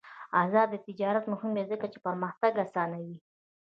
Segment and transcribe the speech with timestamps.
[0.41, 3.17] آزاد تجارت مهم دی ځکه چې پرمختګ اسانوي.